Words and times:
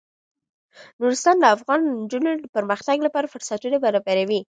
نورستان 0.99 1.35
د 1.39 1.45
افغان 1.55 1.79
نجونو 2.03 2.29
د 2.43 2.45
پرمختګ 2.55 2.97
لپاره 3.07 3.31
فرصتونه 3.33 3.77
برابروي. 3.85 4.39